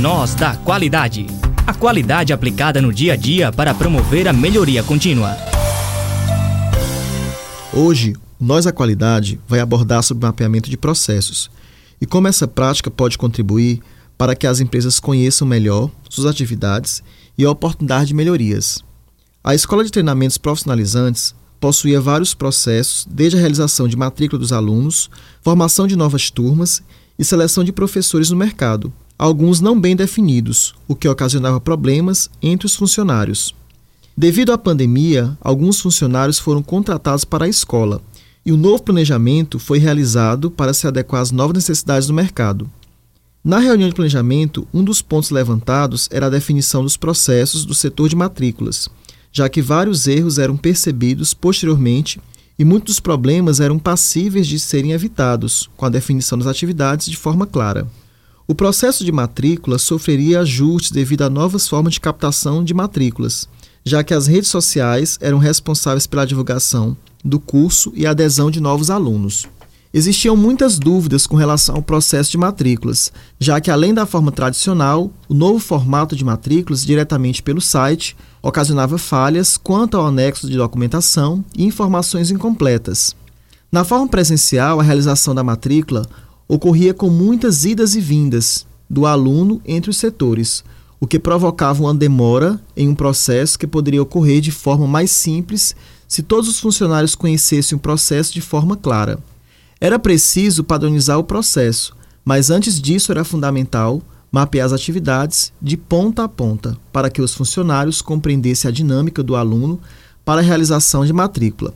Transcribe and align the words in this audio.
Nós 0.00 0.32
da 0.32 0.54
Qualidade. 0.54 1.26
A 1.66 1.74
qualidade 1.74 2.32
aplicada 2.32 2.80
no 2.80 2.92
dia 2.92 3.14
a 3.14 3.16
dia 3.16 3.50
para 3.50 3.74
promover 3.74 4.28
a 4.28 4.32
melhoria 4.32 4.80
contínua. 4.80 5.36
Hoje, 7.72 8.14
Nós 8.38 8.64
da 8.64 8.72
Qualidade 8.72 9.40
vai 9.48 9.58
abordar 9.58 10.04
sobre 10.04 10.24
mapeamento 10.24 10.70
de 10.70 10.76
processos 10.76 11.50
e 12.00 12.06
como 12.06 12.28
essa 12.28 12.46
prática 12.46 12.88
pode 12.92 13.18
contribuir 13.18 13.80
para 14.16 14.36
que 14.36 14.46
as 14.46 14.60
empresas 14.60 15.00
conheçam 15.00 15.48
melhor 15.48 15.90
suas 16.08 16.28
atividades 16.28 17.02
e 17.36 17.44
a 17.44 17.50
oportunidade 17.50 18.06
de 18.06 18.14
melhorias. 18.14 18.84
A 19.42 19.52
Escola 19.52 19.82
de 19.82 19.90
Treinamentos 19.90 20.38
Profissionalizantes 20.38 21.34
possuía 21.58 22.00
vários 22.00 22.34
processos, 22.34 23.04
desde 23.10 23.36
a 23.36 23.40
realização 23.40 23.88
de 23.88 23.96
matrícula 23.96 24.38
dos 24.38 24.52
alunos, 24.52 25.10
formação 25.42 25.88
de 25.88 25.96
novas 25.96 26.30
turmas 26.30 26.84
e 27.18 27.24
seleção 27.24 27.64
de 27.64 27.72
professores 27.72 28.30
no 28.30 28.36
mercado, 28.36 28.92
alguns 29.18 29.60
não 29.60 29.78
bem 29.78 29.96
definidos, 29.96 30.74
o 30.86 30.94
que 30.94 31.08
ocasionava 31.08 31.60
problemas 31.60 32.30
entre 32.40 32.66
os 32.66 32.76
funcionários. 32.76 33.54
Devido 34.16 34.52
à 34.52 34.58
pandemia, 34.58 35.36
alguns 35.40 35.80
funcionários 35.80 36.38
foram 36.38 36.62
contratados 36.62 37.24
para 37.24 37.44
a 37.44 37.48
escola 37.48 38.00
e 38.46 38.52
o 38.52 38.56
novo 38.56 38.82
planejamento 38.82 39.58
foi 39.58 39.78
realizado 39.78 40.50
para 40.50 40.72
se 40.72 40.86
adequar 40.86 41.20
às 41.20 41.32
novas 41.32 41.54
necessidades 41.54 42.06
do 42.06 42.14
mercado. 42.14 42.70
Na 43.44 43.58
reunião 43.58 43.88
de 43.88 43.94
planejamento, 43.94 44.66
um 44.72 44.82
dos 44.82 45.02
pontos 45.02 45.30
levantados 45.30 46.08
era 46.10 46.26
a 46.26 46.30
definição 46.30 46.82
dos 46.82 46.96
processos 46.96 47.64
do 47.64 47.74
setor 47.74 48.08
de 48.08 48.16
matrículas, 48.16 48.88
já 49.32 49.48
que 49.48 49.62
vários 49.62 50.06
erros 50.06 50.38
eram 50.38 50.56
percebidos 50.56 51.34
posteriormente 51.34 52.20
e 52.58 52.64
muitos 52.64 52.98
problemas 52.98 53.60
eram 53.60 53.78
passíveis 53.78 54.46
de 54.46 54.58
serem 54.58 54.92
evitados 54.92 55.68
com 55.76 55.86
a 55.86 55.90
definição 55.90 56.36
das 56.36 56.48
atividades 56.48 57.06
de 57.06 57.16
forma 57.16 57.46
clara. 57.46 57.86
O 58.50 58.54
processo 58.54 59.04
de 59.04 59.12
matrícula 59.12 59.76
sofreria 59.76 60.40
ajustes 60.40 60.90
devido 60.90 61.20
a 61.20 61.28
novas 61.28 61.68
formas 61.68 61.92
de 61.92 62.00
captação 62.00 62.64
de 62.64 62.72
matrículas, 62.72 63.46
já 63.84 64.02
que 64.02 64.14
as 64.14 64.26
redes 64.26 64.48
sociais 64.48 65.18
eram 65.20 65.36
responsáveis 65.36 66.06
pela 66.06 66.26
divulgação 66.26 66.96
do 67.22 67.38
curso 67.38 67.92
e 67.94 68.06
adesão 68.06 68.50
de 68.50 68.58
novos 68.58 68.88
alunos. 68.88 69.46
Existiam 69.92 70.34
muitas 70.34 70.78
dúvidas 70.78 71.26
com 71.26 71.36
relação 71.36 71.76
ao 71.76 71.82
processo 71.82 72.30
de 72.30 72.38
matrículas, 72.38 73.12
já 73.38 73.60
que, 73.60 73.70
além 73.70 73.92
da 73.92 74.06
forma 74.06 74.32
tradicional, 74.32 75.12
o 75.28 75.34
novo 75.34 75.58
formato 75.58 76.16
de 76.16 76.24
matrículas 76.24 76.86
diretamente 76.86 77.42
pelo 77.42 77.60
site 77.60 78.16
ocasionava 78.40 78.96
falhas 78.96 79.58
quanto 79.58 79.98
ao 79.98 80.06
anexo 80.06 80.48
de 80.48 80.56
documentação 80.56 81.44
e 81.54 81.66
informações 81.66 82.30
incompletas. 82.30 83.14
Na 83.70 83.84
forma 83.84 84.08
presencial, 84.08 84.80
a 84.80 84.82
realização 84.82 85.34
da 85.34 85.44
matrícula 85.44 86.08
ocorria 86.48 86.94
com 86.94 87.10
muitas 87.10 87.66
idas 87.66 87.94
e 87.94 88.00
vindas 88.00 88.66
do 88.88 89.04
aluno 89.04 89.60
entre 89.66 89.90
os 89.90 89.98
setores, 89.98 90.64
o 90.98 91.06
que 91.06 91.18
provocava 91.18 91.82
uma 91.82 91.94
demora 91.94 92.60
em 92.74 92.88
um 92.88 92.94
processo 92.94 93.58
que 93.58 93.66
poderia 93.66 94.02
ocorrer 94.02 94.40
de 94.40 94.50
forma 94.50 94.86
mais 94.86 95.10
simples 95.10 95.76
se 96.08 96.22
todos 96.22 96.48
os 96.48 96.58
funcionários 96.58 97.14
conhecessem 97.14 97.76
o 97.76 97.80
processo 97.80 98.32
de 98.32 98.40
forma 98.40 98.76
clara. 98.76 99.18
Era 99.78 99.98
preciso 99.98 100.64
padronizar 100.64 101.18
o 101.18 101.24
processo, 101.24 101.94
mas 102.24 102.50
antes 102.50 102.80
disso 102.80 103.12
era 103.12 103.24
fundamental 103.24 104.02
mapear 104.32 104.66
as 104.66 104.72
atividades 104.72 105.52
de 105.60 105.76
ponta 105.76 106.24
a 106.24 106.28
ponta 106.28 106.76
para 106.92 107.10
que 107.10 107.22
os 107.22 107.34
funcionários 107.34 108.02
compreendessem 108.02 108.68
a 108.68 108.72
dinâmica 108.72 109.22
do 109.22 109.36
aluno 109.36 109.80
para 110.24 110.40
a 110.40 110.44
realização 110.44 111.06
de 111.06 111.12
matrícula. 111.12 111.74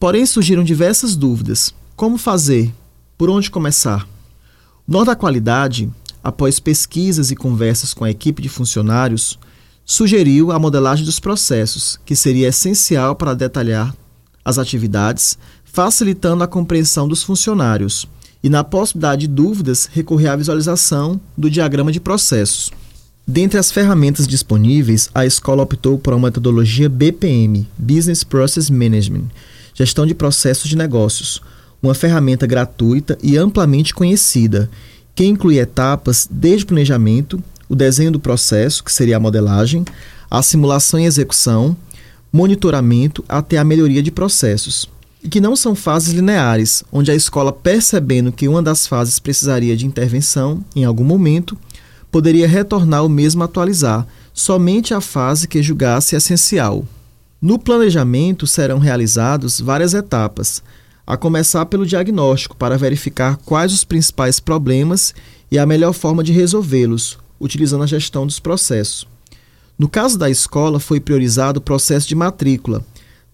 Porém, 0.00 0.24
surgiram 0.24 0.64
diversas 0.64 1.14
dúvidas. 1.14 1.74
Como 1.96 2.16
fazer? 2.16 2.72
Por 3.18 3.28
onde 3.28 3.50
começar? 3.50 4.06
O 4.86 4.92
Nó 4.92 5.02
da 5.02 5.16
Qualidade, 5.16 5.90
após 6.22 6.60
pesquisas 6.60 7.32
e 7.32 7.36
conversas 7.36 7.92
com 7.92 8.04
a 8.04 8.10
equipe 8.10 8.40
de 8.40 8.48
funcionários, 8.48 9.36
sugeriu 9.84 10.52
a 10.52 10.58
modelagem 10.58 11.04
dos 11.04 11.18
processos, 11.18 11.98
que 12.06 12.14
seria 12.14 12.46
essencial 12.46 13.16
para 13.16 13.34
detalhar 13.34 13.92
as 14.44 14.56
atividades, 14.56 15.36
facilitando 15.64 16.44
a 16.44 16.46
compreensão 16.46 17.08
dos 17.08 17.24
funcionários, 17.24 18.06
e, 18.40 18.48
na 18.48 18.62
possibilidade 18.62 19.22
de 19.22 19.34
dúvidas, 19.34 19.90
recorrer 19.92 20.28
à 20.28 20.36
visualização 20.36 21.20
do 21.36 21.50
diagrama 21.50 21.90
de 21.90 21.98
processos. 21.98 22.70
Dentre 23.26 23.58
as 23.58 23.72
ferramentas 23.72 24.28
disponíveis, 24.28 25.10
a 25.12 25.26
escola 25.26 25.64
optou 25.64 25.98
por 25.98 26.14
uma 26.14 26.28
metodologia 26.28 26.88
BPM 26.88 27.66
Business 27.76 28.22
Process 28.22 28.70
Management 28.70 29.24
Gestão 29.74 30.06
de 30.06 30.14
Processos 30.14 30.70
de 30.70 30.76
Negócios 30.76 31.42
uma 31.82 31.94
ferramenta 31.94 32.46
gratuita 32.46 33.16
e 33.22 33.36
amplamente 33.36 33.94
conhecida, 33.94 34.70
que 35.14 35.24
inclui 35.24 35.58
etapas 35.58 36.28
desde 36.30 36.64
o 36.64 36.68
planejamento, 36.68 37.42
o 37.68 37.74
desenho 37.74 38.10
do 38.10 38.20
processo, 38.20 38.82
que 38.82 38.92
seria 38.92 39.16
a 39.16 39.20
modelagem, 39.20 39.84
a 40.30 40.42
simulação 40.42 41.00
e 41.00 41.04
execução, 41.04 41.76
monitoramento 42.32 43.24
até 43.28 43.58
a 43.58 43.64
melhoria 43.64 44.02
de 44.02 44.10
processos. 44.10 44.88
E 45.22 45.28
que 45.28 45.40
não 45.40 45.56
são 45.56 45.74
fases 45.74 46.12
lineares, 46.12 46.84
onde 46.92 47.10
a 47.10 47.14
escola, 47.14 47.52
percebendo 47.52 48.30
que 48.30 48.46
uma 48.46 48.62
das 48.62 48.86
fases 48.86 49.18
precisaria 49.18 49.76
de 49.76 49.86
intervenção 49.86 50.64
em 50.76 50.84
algum 50.84 51.04
momento, 51.04 51.58
poderia 52.10 52.46
retornar 52.46 53.04
o 53.04 53.08
mesmo 53.08 53.42
atualizar, 53.42 54.06
somente 54.32 54.94
a 54.94 55.00
fase 55.00 55.48
que 55.48 55.62
julgasse 55.62 56.14
essencial. 56.14 56.84
No 57.40 57.58
planejamento 57.58 58.46
serão 58.46 58.78
realizadas 58.78 59.60
várias 59.60 59.94
etapas, 59.94 60.62
a 61.08 61.16
começar 61.16 61.64
pelo 61.64 61.86
diagnóstico 61.86 62.54
para 62.54 62.76
verificar 62.76 63.38
quais 63.38 63.72
os 63.72 63.82
principais 63.82 64.38
problemas 64.38 65.14
e 65.50 65.58
a 65.58 65.64
melhor 65.64 65.94
forma 65.94 66.22
de 66.22 66.32
resolvê-los, 66.32 67.18
utilizando 67.40 67.82
a 67.82 67.86
gestão 67.86 68.26
dos 68.26 68.38
processos. 68.38 69.08
No 69.78 69.88
caso 69.88 70.18
da 70.18 70.28
escola, 70.28 70.78
foi 70.78 71.00
priorizado 71.00 71.60
o 71.60 71.62
processo 71.62 72.06
de 72.06 72.14
matrícula, 72.14 72.84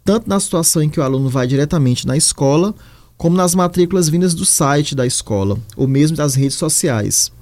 tanto 0.05 0.29
na 0.29 0.39
situação 0.39 0.85
em 0.85 0.89
que 0.89 1.01
o 1.01 1.03
aluno 1.03 1.29
vai 1.29 1.49
diretamente 1.49 2.07
na 2.07 2.17
escola, 2.17 2.73
como 3.17 3.37
nas 3.37 3.57
matrículas 3.57 4.09
vindas 4.09 4.35
do 4.35 4.47
site 4.47 4.95
da 4.95 5.05
escola, 5.05 5.59
ou 5.77 5.89
mesmo 5.89 6.17
das 6.17 6.37
redes 6.37 6.57
sociais. 6.57 7.33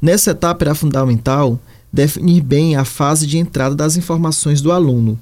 Nessa 0.00 0.30
etapa 0.30 0.66
era 0.66 0.74
fundamental 0.76 1.58
definir 1.92 2.42
bem 2.42 2.76
a 2.76 2.84
fase 2.84 3.26
de 3.26 3.38
entrada 3.38 3.74
das 3.74 3.96
informações 3.96 4.60
do 4.60 4.70
aluno, 4.70 5.18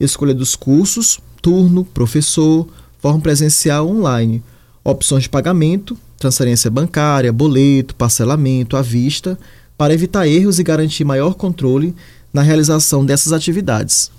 escolha 0.00 0.32
dos 0.32 0.56
cursos, 0.56 1.20
turno, 1.42 1.84
professor, 1.84 2.66
forma 2.98 3.20
presencial 3.20 3.88
online, 3.88 4.42
opções 4.84 5.24
de 5.24 5.28
pagamento, 5.28 5.96
transferência 6.18 6.70
bancária, 6.70 7.32
boleto, 7.32 7.94
parcelamento 7.94 8.76
à 8.76 8.82
vista, 8.82 9.38
para 9.76 9.94
evitar 9.94 10.26
erros 10.26 10.58
e 10.58 10.64
garantir 10.64 11.04
maior 11.04 11.34
controle 11.34 11.94
na 12.32 12.42
realização 12.42 13.04
dessas 13.04 13.32
atividades. 13.32 14.10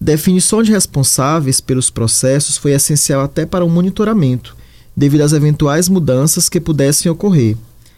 Definição 0.00 0.62
de 0.62 0.72
responsáveis 0.72 1.60
pelos 1.60 1.90
processos 1.90 2.56
foi 2.56 2.72
essencial 2.72 3.20
até 3.20 3.46
para 3.46 3.64
o 3.64 3.70
monitoramento, 3.70 4.56
devido 4.96 5.20
às 5.20 5.32
eventuais 5.32 5.88
mudanças 5.88 6.48
que 6.48 6.60
pudessem 6.60 7.10
ocorrer. 7.10 7.56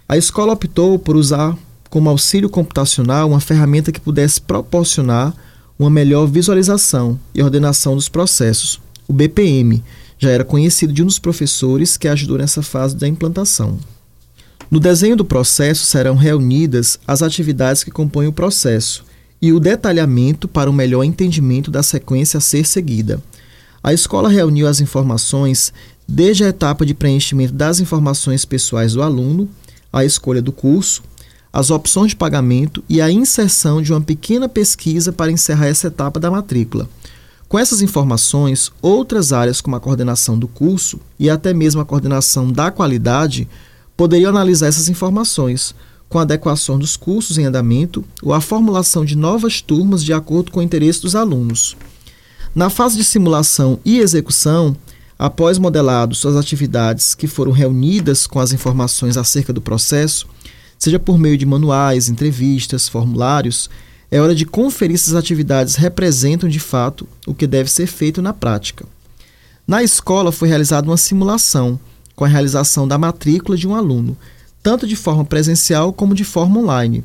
A 0.08 0.16
escola 0.16 0.52
optou 0.52 0.98
por 0.98 1.16
usar 1.16 1.56
como 1.88 2.10
auxílio 2.10 2.50
computacional 2.50 3.28
uma 3.28 3.40
ferramenta 3.40 3.92
que 3.92 4.00
pudesse 4.00 4.40
proporcionar 4.40 5.32
uma 5.78 5.88
melhor 5.88 6.26
visualização 6.26 7.18
e 7.34 7.42
ordenação 7.42 7.94
dos 7.94 8.08
processos, 8.08 8.80
o 9.08 9.12
BPM, 9.12 9.82
já 10.18 10.30
era 10.30 10.44
conhecido 10.44 10.92
de 10.92 11.02
um 11.02 11.06
dos 11.06 11.18
professores 11.18 11.96
que 11.96 12.08
ajudou 12.08 12.38
nessa 12.38 12.62
fase 12.62 12.96
da 12.96 13.06
implantação. 13.08 13.78
No 14.70 14.80
desenho 14.80 15.16
do 15.16 15.24
processo 15.24 15.84
serão 15.84 16.16
reunidas 16.16 16.98
as 17.06 17.22
atividades 17.22 17.84
que 17.84 17.90
compõem 17.90 18.26
o 18.26 18.32
processo 18.32 19.04
e 19.40 19.52
o 19.52 19.60
detalhamento 19.60 20.48
para 20.48 20.70
o 20.70 20.72
melhor 20.72 21.04
entendimento 21.04 21.70
da 21.70 21.82
sequência 21.82 22.38
a 22.38 22.40
ser 22.40 22.66
seguida. 22.66 23.22
A 23.82 23.92
escola 23.92 24.28
reuniu 24.28 24.66
as 24.66 24.80
informações 24.80 25.72
desde 26.08 26.44
a 26.44 26.48
etapa 26.48 26.86
de 26.86 26.94
preenchimento 26.94 27.52
das 27.52 27.80
informações 27.80 28.44
pessoais 28.44 28.94
do 28.94 29.02
aluno, 29.02 29.48
a 29.92 30.04
escolha 30.04 30.40
do 30.40 30.50
curso, 30.50 31.02
as 31.52 31.70
opções 31.70 32.10
de 32.10 32.16
pagamento 32.16 32.82
e 32.88 33.00
a 33.00 33.10
inserção 33.10 33.80
de 33.80 33.92
uma 33.92 34.00
pequena 34.00 34.48
pesquisa 34.48 35.12
para 35.12 35.30
encerrar 35.30 35.66
essa 35.66 35.86
etapa 35.86 36.18
da 36.18 36.30
matrícula. 36.30 36.88
Com 37.48 37.58
essas 37.58 37.82
informações, 37.82 38.72
outras 38.80 39.32
áreas 39.32 39.60
como 39.60 39.76
a 39.76 39.80
coordenação 39.80 40.38
do 40.38 40.48
curso 40.48 40.98
e 41.18 41.30
até 41.30 41.52
mesmo 41.52 41.80
a 41.80 41.84
coordenação 41.84 42.50
da 42.50 42.70
qualidade 42.70 43.48
poderiam 43.96 44.30
analisar 44.30 44.66
essas 44.66 44.88
informações, 44.88 45.74
com 46.08 46.18
adequação 46.18 46.78
dos 46.78 46.96
cursos 46.96 47.38
em 47.38 47.44
andamento 47.44 48.04
ou 48.22 48.32
a 48.32 48.40
formulação 48.40 49.04
de 49.04 49.16
novas 49.16 49.60
turmas 49.60 50.04
de 50.04 50.12
acordo 50.12 50.50
com 50.50 50.60
o 50.60 50.62
interesse 50.62 51.02
dos 51.02 51.14
alunos. 51.14 51.76
Na 52.54 52.70
fase 52.70 52.96
de 52.96 53.04
simulação 53.04 53.78
e 53.84 53.98
execução, 53.98 54.76
após 55.18 55.58
modelado 55.58 56.14
suas 56.14 56.36
atividades 56.36 57.14
que 57.14 57.26
foram 57.26 57.52
reunidas 57.52 58.26
com 58.26 58.38
as 58.38 58.52
informações 58.52 59.16
acerca 59.16 59.52
do 59.52 59.60
processo, 59.60 60.26
seja 60.78 60.98
por 60.98 61.18
meio 61.18 61.36
de 61.36 61.46
manuais, 61.46 62.08
entrevistas, 62.08 62.88
formulários, 62.88 63.68
é 64.14 64.20
hora 64.20 64.32
de 64.32 64.46
conferir 64.46 64.96
se 64.96 65.10
as 65.10 65.16
atividades 65.16 65.74
representam 65.74 66.48
de 66.48 66.60
fato 66.60 67.04
o 67.26 67.34
que 67.34 67.48
deve 67.48 67.68
ser 67.68 67.88
feito 67.88 68.22
na 68.22 68.32
prática. 68.32 68.86
Na 69.66 69.82
escola 69.82 70.30
foi 70.30 70.46
realizada 70.46 70.88
uma 70.88 70.96
simulação 70.96 71.80
com 72.14 72.24
a 72.24 72.28
realização 72.28 72.86
da 72.86 72.96
matrícula 72.96 73.58
de 73.58 73.66
um 73.66 73.74
aluno, 73.74 74.16
tanto 74.62 74.86
de 74.86 74.94
forma 74.94 75.24
presencial 75.24 75.92
como 75.92 76.14
de 76.14 76.22
forma 76.22 76.60
online. 76.60 77.02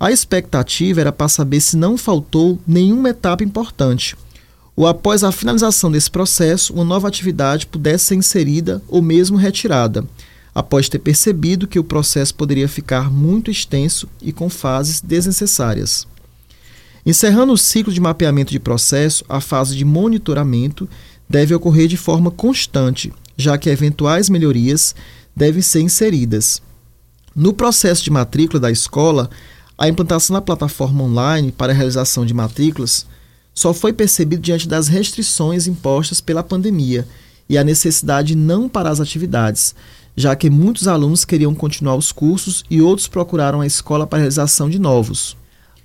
A 0.00 0.10
expectativa 0.10 1.00
era 1.00 1.12
para 1.12 1.28
saber 1.28 1.60
se 1.60 1.76
não 1.76 1.96
faltou 1.96 2.58
nenhuma 2.66 3.10
etapa 3.10 3.44
importante, 3.44 4.16
ou 4.74 4.84
após 4.84 5.22
a 5.22 5.30
finalização 5.30 5.92
desse 5.92 6.10
processo, 6.10 6.72
uma 6.72 6.84
nova 6.84 7.06
atividade 7.06 7.68
pudesse 7.68 8.06
ser 8.06 8.14
inserida 8.16 8.82
ou 8.88 9.00
mesmo 9.00 9.36
retirada, 9.36 10.04
após 10.52 10.88
ter 10.88 10.98
percebido 10.98 11.68
que 11.68 11.78
o 11.78 11.84
processo 11.84 12.34
poderia 12.34 12.66
ficar 12.66 13.12
muito 13.12 13.48
extenso 13.48 14.08
e 14.20 14.32
com 14.32 14.50
fases 14.50 15.00
desnecessárias. 15.00 16.04
Encerrando 17.08 17.54
o 17.54 17.56
ciclo 17.56 17.90
de 17.90 18.02
mapeamento 18.02 18.52
de 18.52 18.60
processo, 18.60 19.24
a 19.30 19.40
fase 19.40 19.74
de 19.74 19.82
monitoramento 19.82 20.86
deve 21.26 21.54
ocorrer 21.54 21.88
de 21.88 21.96
forma 21.96 22.30
constante, 22.30 23.10
já 23.34 23.56
que 23.56 23.70
eventuais 23.70 24.28
melhorias 24.28 24.94
devem 25.34 25.62
ser 25.62 25.80
inseridas. 25.80 26.60
No 27.34 27.54
processo 27.54 28.04
de 28.04 28.10
matrícula 28.10 28.60
da 28.60 28.70
escola, 28.70 29.30
a 29.78 29.88
implantação 29.88 30.34
da 30.34 30.42
plataforma 30.42 31.02
online 31.02 31.50
para 31.50 31.72
a 31.72 31.74
realização 31.74 32.26
de 32.26 32.34
matrículas 32.34 33.06
só 33.54 33.72
foi 33.72 33.94
percebido 33.94 34.42
diante 34.42 34.68
das 34.68 34.86
restrições 34.86 35.66
impostas 35.66 36.20
pela 36.20 36.42
pandemia 36.42 37.08
e 37.48 37.56
a 37.56 37.64
necessidade 37.64 38.28
de 38.28 38.36
não 38.36 38.68
parar 38.68 38.90
as 38.90 39.00
atividades, 39.00 39.74
já 40.14 40.36
que 40.36 40.50
muitos 40.50 40.86
alunos 40.86 41.24
queriam 41.24 41.54
continuar 41.54 41.96
os 41.96 42.12
cursos 42.12 42.66
e 42.68 42.82
outros 42.82 43.08
procuraram 43.08 43.62
a 43.62 43.66
escola 43.66 44.06
para 44.06 44.18
a 44.18 44.20
realização 44.20 44.68
de 44.68 44.78
novos. 44.78 45.37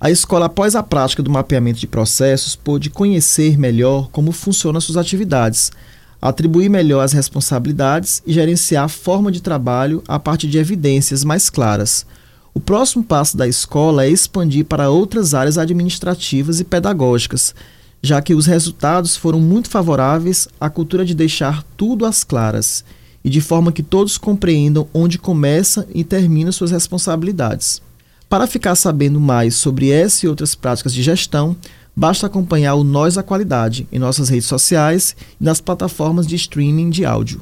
A 0.04 0.10
escola, 0.10 0.44
após 0.44 0.76
a 0.76 0.82
prática 0.82 1.22
do 1.22 1.30
mapeamento 1.30 1.80
de 1.80 1.86
processos, 1.86 2.54
pôde 2.54 2.90
conhecer 2.90 3.56
melhor 3.56 4.10
como 4.12 4.32
funcionam 4.32 4.78
suas 4.78 4.98
atividades, 4.98 5.72
atribuir 6.20 6.68
melhor 6.68 7.00
as 7.00 7.14
responsabilidades 7.14 8.22
e 8.26 8.30
gerenciar 8.34 8.84
a 8.84 8.88
forma 8.88 9.32
de 9.32 9.40
trabalho 9.40 10.02
a 10.06 10.18
partir 10.18 10.46
de 10.46 10.58
evidências 10.58 11.24
mais 11.24 11.48
claras. 11.48 12.04
O 12.52 12.60
próximo 12.60 13.02
passo 13.02 13.34
da 13.34 13.48
escola 13.48 14.04
é 14.04 14.10
expandir 14.10 14.66
para 14.66 14.90
outras 14.90 15.32
áreas 15.32 15.56
administrativas 15.56 16.60
e 16.60 16.64
pedagógicas, 16.64 17.54
já 18.02 18.20
que 18.20 18.34
os 18.34 18.44
resultados 18.44 19.16
foram 19.16 19.40
muito 19.40 19.70
favoráveis 19.70 20.46
à 20.60 20.68
cultura 20.68 21.06
de 21.06 21.14
deixar 21.14 21.62
tudo 21.78 22.04
às 22.04 22.22
claras 22.22 22.84
e 23.24 23.30
de 23.30 23.40
forma 23.40 23.72
que 23.72 23.82
todos 23.82 24.18
compreendam 24.18 24.86
onde 24.92 25.18
começa 25.18 25.88
e 25.94 26.04
termina 26.04 26.52
suas 26.52 26.72
responsabilidades. 26.72 27.80
Para 28.28 28.46
ficar 28.46 28.74
sabendo 28.74 29.20
mais 29.20 29.54
sobre 29.54 29.90
essa 29.90 30.26
e 30.26 30.28
outras 30.28 30.54
práticas 30.54 30.92
de 30.92 31.02
gestão, 31.02 31.56
basta 31.94 32.26
acompanhar 32.26 32.74
o 32.74 32.84
Nós 32.84 33.14
da 33.14 33.22
Qualidade 33.22 33.86
em 33.92 33.98
nossas 33.98 34.28
redes 34.28 34.46
sociais 34.46 35.14
e 35.40 35.44
nas 35.44 35.60
plataformas 35.60 36.26
de 36.26 36.34
streaming 36.36 36.90
de 36.90 37.04
áudio. 37.04 37.40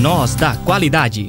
Nós 0.00 0.34
da 0.34 0.56
Qualidade 0.56 1.28